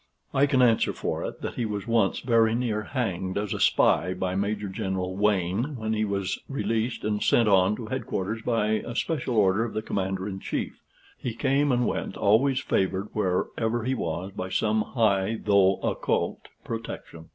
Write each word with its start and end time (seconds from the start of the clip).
I 0.33 0.47
can 0.47 0.63
answer 0.63 0.93
for 0.93 1.23
it, 1.23 1.41
that 1.43 1.53
he 1.53 1.65
was 1.67 1.85
once 1.85 2.21
very 2.21 2.55
near 2.55 2.81
hanged 2.81 3.37
as 3.37 3.53
a 3.53 3.59
spy 3.59 4.15
by 4.15 4.33
Major 4.33 4.67
General 4.67 5.15
Wayne, 5.15 5.75
when 5.75 5.93
he 5.93 6.05
was 6.05 6.39
released 6.49 7.03
and 7.03 7.21
sent 7.21 7.47
on 7.47 7.75
to 7.75 7.85
head 7.85 8.07
quarters 8.07 8.41
by 8.41 8.81
a 8.83 8.95
special 8.95 9.35
order 9.37 9.63
of 9.63 9.73
the 9.75 9.83
Commander 9.83 10.27
in 10.27 10.39
Chief. 10.39 10.81
He 11.19 11.35
came 11.35 11.71
and 11.71 11.85
went, 11.85 12.17
always 12.17 12.59
favored, 12.59 13.09
wherever 13.13 13.83
he 13.83 13.93
was, 13.93 14.31
by 14.31 14.49
some 14.49 14.81
high 14.81 15.37
though 15.39 15.75
occult 15.81 16.47
protection. 16.63 17.29